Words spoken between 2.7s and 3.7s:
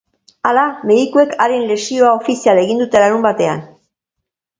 dute larunbatean.